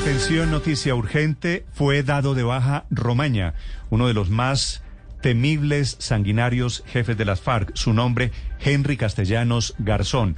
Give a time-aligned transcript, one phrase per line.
[0.00, 1.66] Atención, noticia urgente.
[1.74, 3.54] Fue dado de baja Romaña,
[3.90, 4.80] uno de los más
[5.22, 7.72] temibles, sanguinarios jefes de las FARC.
[7.74, 8.30] Su nombre,
[8.60, 10.36] Henry Castellanos Garzón.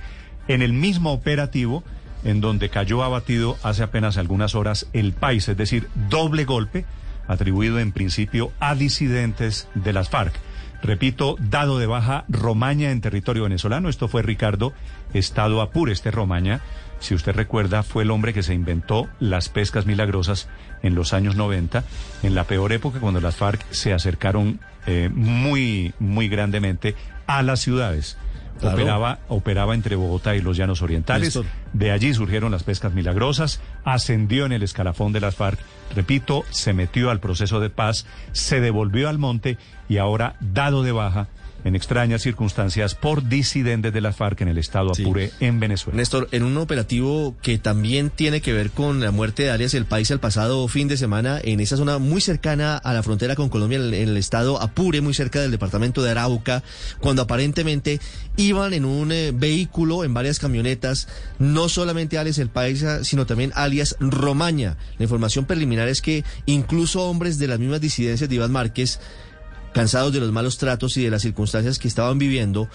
[0.49, 1.85] En el mismo operativo
[2.25, 6.87] en donde cayó abatido hace apenas algunas horas el país, es decir, doble golpe
[7.29, 10.33] atribuido en principio a disidentes de las FARC.
[10.83, 13.89] Repito, dado de baja Romaña en territorio venezolano.
[13.89, 14.73] Esto fue Ricardo
[15.13, 15.93] Estado Apure.
[15.93, 16.61] Este Romaña,
[17.01, 20.49] si usted recuerda, fue el hombre que se inventó las pescas milagrosas
[20.83, 21.85] en los años 90,
[22.23, 26.95] en la peor época cuando las FARC se acercaron eh, muy, muy grandemente
[27.27, 28.17] a las ciudades.
[28.59, 28.77] Claro.
[28.77, 31.37] Operaba, operaba entre Bogotá y los Llanos Orientales.
[31.37, 31.47] Néstor.
[31.73, 35.59] De allí surgieron las pescas milagrosas, ascendió en el escalafón de las FARC,
[35.95, 40.93] repito, se metió al proceso de paz, se devolvió al monte y ahora, dado de
[40.93, 41.29] baja,
[41.65, 45.35] en extrañas circunstancias por disidentes de la FARC en el estado Apure sí.
[45.45, 45.97] en Venezuela.
[45.97, 49.85] Néstor, en un operativo que también tiene que ver con la muerte de Arias el
[49.85, 53.49] país el pasado fin de semana en esa zona muy cercana a la frontera con
[53.49, 56.63] Colombia, en el, estado Apure, muy cerca del departamento de Arauca,
[57.01, 58.01] cuando aparentemente
[58.37, 63.53] iban en un eh, vehículo, en varias camionetas, no solamente alias el país, sino también
[63.55, 64.77] alias Romaña.
[64.99, 69.01] La información preliminar es que incluso hombres de las mismas disidencias de Iván Márquez
[69.73, 72.69] cansados de los malos tratos y de las circunstancias que estaban viviendo,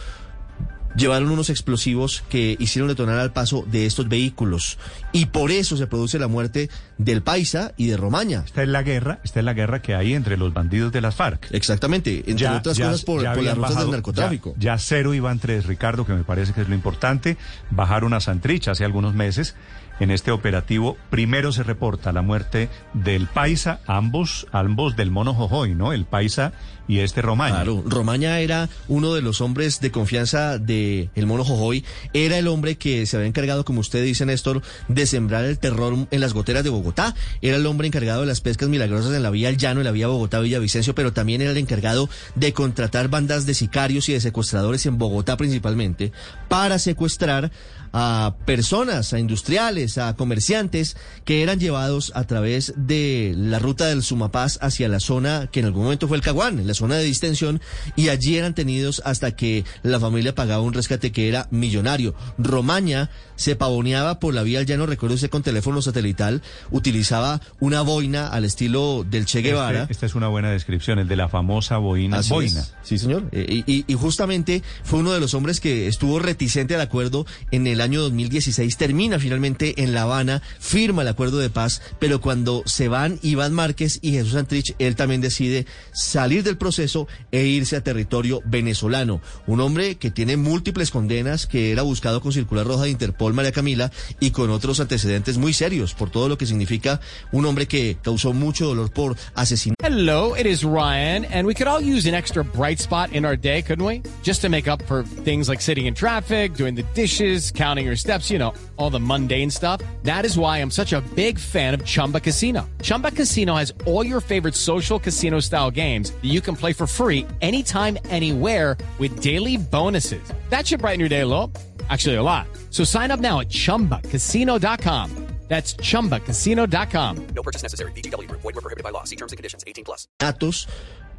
[0.95, 4.77] llevaron unos explosivos que hicieron detonar al paso de estos vehículos.
[5.11, 8.43] Y por eso se produce la muerte del Paisa y de Romaña.
[8.45, 11.15] Esta es la guerra, esta es la guerra que hay entre los bandidos de las
[11.15, 11.49] FARC.
[11.51, 14.55] Exactamente, entre ya, otras ya, cosas por, por las rutas del narcotráfico.
[14.57, 17.37] Ya, ya, cero iban tres, Ricardo, que me parece que es lo importante.
[17.71, 19.55] Bajaron a Santrich hace algunos meses.
[19.99, 25.73] En este operativo, primero se reporta la muerte del Paisa, ambos, ambos del mono Jojoy,
[25.73, 25.93] ¿no?
[25.93, 26.51] El Paisa
[26.87, 27.55] y este Romaña.
[27.55, 31.83] Claro, Romaña era uno de los hombres de confianza de mono Jojoy,
[32.13, 36.07] era el hombre que se había encargado, como usted dice, Néstor, de sembrar el terror
[36.11, 39.29] en las goteras de Bogotá, era el hombre encargado de las pescas milagrosas en la
[39.29, 43.45] vía El Llano, en la vía Bogotá-Villavicencio, pero también era el encargado de contratar bandas
[43.45, 46.11] de sicarios y de secuestradores en Bogotá principalmente,
[46.49, 47.51] para secuestrar
[47.97, 54.03] a personas, a industriales, a comerciantes que eran llevados a través de la ruta del
[54.03, 57.61] Sumapaz hacia la zona que en algún momento fue el Caguán, la zona de distensión,
[57.95, 62.15] y allí eran tenidos hasta que la familia pagaba un rescate que era millonario.
[62.37, 66.41] Romaña se pavoneaba por la vía al llano, recuerdo usted con teléfono satelital,
[66.71, 69.81] utilizaba una boina al estilo del Che Guevara.
[69.83, 72.19] Este, esta es una buena descripción, el de la famosa boina.
[72.19, 72.61] Así boina.
[72.61, 72.73] Es.
[72.83, 73.29] Sí, señor.
[73.31, 77.67] Eh, y, y justamente fue uno de los hombres que estuvo reticente al acuerdo en
[77.67, 82.63] el año 2016, termina finalmente en La Habana, firma el acuerdo de paz, pero cuando
[82.65, 87.75] se van Iván Márquez y Jesús Santrich, él también decide salir del proceso e irse
[87.75, 89.21] a territorio venezolano.
[89.47, 93.51] Un hombre que tiene múltiples condenas, que era buscado con circular roja de Interpol, María
[93.51, 97.97] Camila, y con otros antecedentes muy serios por todo lo que significa un hombre que
[98.01, 99.75] causó mucho dolor por asesinato.
[99.83, 103.37] Hello, it is Ryan, and we could all use an extra bright spot in our
[103.37, 104.01] day, couldn't we?
[104.23, 107.95] Just to make up for things like sitting in traffic, doing the dishes, counting your
[107.95, 109.64] steps, you know, all the mundane stuff.
[110.03, 112.69] That is why I'm such a big fan of Chumba Casino.
[112.81, 116.87] Chumba Casino has all your favorite social casino style games that you can play for
[116.87, 120.23] free anytime, anywhere with daily bonuses.
[120.49, 121.51] That should brighten your day a little.
[121.89, 122.47] Actually, a lot.
[122.71, 125.25] So sign up now at chumbacasino.com.
[125.47, 127.27] That's chumbacasino.com.
[127.35, 127.91] No purchase necessary.
[127.91, 128.29] BGW.
[128.31, 129.03] Void were prohibited by law.
[129.03, 129.63] See terms and conditions.
[129.67, 130.07] 18 plus.
[130.19, 130.67] Datos.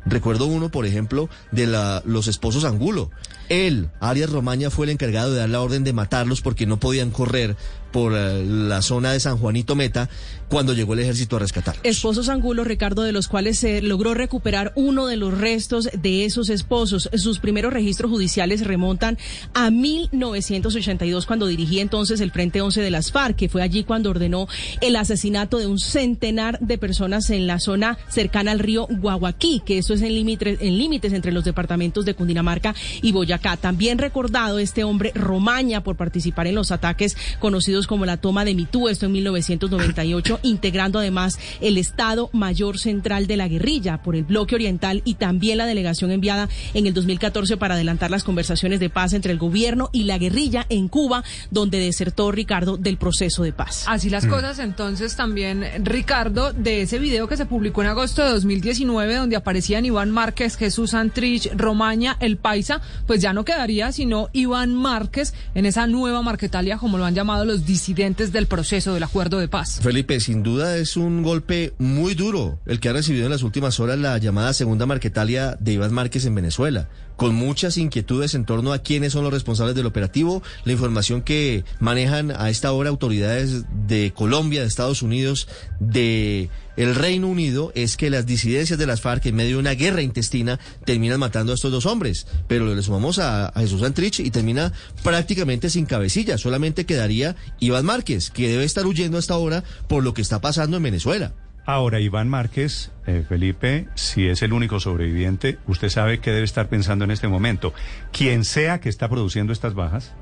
[0.05, 3.11] Recuerdo uno, por ejemplo, de la, los esposos Angulo.
[3.49, 7.11] Él, Arias Romaña, fue el encargado de dar la orden de matarlos porque no podían
[7.11, 7.57] correr
[7.97, 10.11] por uh, la zona de San Juanito Meta
[10.51, 11.83] cuando llegó el ejército a rescatarlos.
[11.83, 16.51] Esposos Angulo, Ricardo, de los cuales se logró recuperar uno de los restos de esos
[16.51, 17.09] esposos.
[17.15, 19.17] Sus primeros registros judiciales remontan
[19.55, 24.11] a 1982, cuando dirigía entonces el Frente 11 de las FARC, que fue allí cuando
[24.11, 24.47] ordenó
[24.83, 29.79] el asesinato de un centenar de personas en la zona cercana al río Guaguaquí, que
[29.79, 33.57] eso es en límites, en límites entre los departamentos de Cundinamarca y Boyacá.
[33.57, 38.45] También recordado este hombre Romaña por participar en los ataques conocidos hechos como la toma
[38.45, 44.17] de Mitú, esto en 1998, integrando además el Estado Mayor Central de la Guerrilla por
[44.17, 48.81] el bloque oriental y también la delegación enviada en el 2014 para adelantar las conversaciones
[48.81, 53.43] de paz entre el gobierno y la guerrilla en Cuba, donde desertó Ricardo del proceso
[53.43, 53.85] de paz.
[53.87, 58.31] Así las cosas, entonces también, Ricardo, de ese video que se publicó en agosto de
[58.31, 64.29] 2019, donde aparecían Iván Márquez, Jesús Antrich, Romaña, El Paisa, pues ya no quedaría sino
[64.33, 69.03] Iván Márquez en esa nueva Marquetalia, como lo han llamado los disidentes del proceso del
[69.03, 69.81] acuerdo de paz.
[69.83, 73.81] Felipe, sin duda es un golpe muy duro el que ha recibido en las últimas
[73.81, 78.73] horas la llamada segunda Marquetalia de Iván Márquez en Venezuela, con muchas inquietudes en torno
[78.73, 83.65] a quiénes son los responsables del operativo, la información que manejan a esta hora autoridades
[83.87, 85.49] de Colombia, de Estados Unidos,
[85.81, 89.73] de el Reino Unido es que las disidencias de las FARC en medio de una
[89.73, 94.21] guerra intestina terminan matando a estos dos hombres, pero le sumamos a, a Jesús Antrich
[94.21, 99.65] y termina prácticamente sin cabecilla, solamente quedaría Iván Márquez, que debe estar huyendo hasta ahora
[99.89, 101.33] por lo que está pasando en Venezuela.
[101.65, 106.69] Ahora, Iván Márquez, eh, Felipe, si es el único sobreviviente, usted sabe qué debe estar
[106.69, 107.75] pensando en este momento.
[108.13, 110.13] Quien sea que está produciendo estas bajas,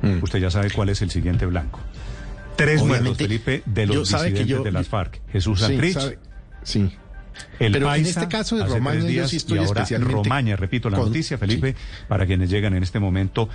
[0.00, 0.22] Mm.
[0.22, 1.80] usted ya sabe cuál es el siguiente blanco.
[2.56, 5.20] Tres muertos, Felipe, de los disidentes yo- de las FARC.
[5.30, 6.18] Jesús Sí, Antrich, sabe-
[6.62, 6.90] sí.
[7.60, 10.56] el Pero en este caso de Romaña, tres yo días, sí estoy y ahora Romaña,
[10.56, 11.76] repito la con- noticia, Felipe,
[12.08, 13.48] para quienes llegan en este momento,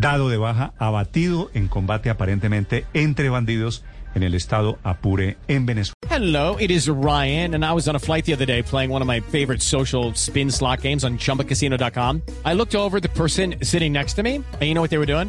[0.00, 5.94] dado de baja, abatido en combate aparentemente entre bandidos en el estado Apure, en Venezuela.
[6.08, 9.02] Hello, it is Ryan, and I was on a flight the other day playing one
[9.02, 12.22] of my favorite social spin slot games on chumbacasino.com.
[12.44, 15.06] I looked over the person sitting next to me, and you know what they were
[15.06, 15.28] doing?